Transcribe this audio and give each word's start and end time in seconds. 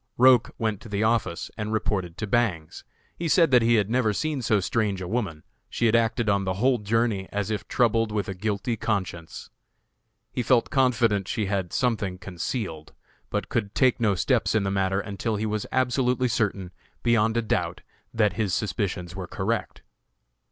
Roch 0.17 0.49
went 0.57 0.81
to 0.81 0.89
the 0.89 1.03
office 1.03 1.51
and 1.59 1.71
reported 1.71 2.17
to 2.17 2.25
Bangs. 2.25 2.83
He 3.15 3.27
said 3.27 3.51
that 3.51 3.61
he 3.61 3.75
had 3.75 3.87
never 3.87 4.13
seen 4.13 4.41
so 4.41 4.59
strange 4.59 4.99
a 4.99 5.07
woman; 5.07 5.43
she 5.69 5.85
had 5.85 5.95
acted 5.95 6.27
on 6.27 6.43
the 6.43 6.55
whole 6.55 6.79
journey 6.79 7.29
as 7.31 7.51
if 7.51 7.67
troubled 7.67 8.11
with 8.11 8.27
a 8.27 8.33
guilty 8.33 8.75
conscience. 8.75 9.51
He 10.31 10.41
felt 10.41 10.71
confident 10.71 11.27
she 11.27 11.45
had 11.45 11.71
something 11.71 12.17
concealed, 12.17 12.93
but 13.29 13.47
could 13.47 13.75
take 13.75 13.99
no 13.99 14.15
steps 14.15 14.55
in 14.55 14.63
the 14.63 14.71
matter 14.71 14.99
until 14.99 15.35
he 15.35 15.45
was 15.45 15.67
absolutely 15.71 16.27
certain, 16.29 16.71
beyond 17.03 17.37
a 17.37 17.43
doubt, 17.43 17.81
that 18.11 18.33
his 18.33 18.55
suspicions 18.55 19.15
were 19.15 19.27
correct. 19.27 19.83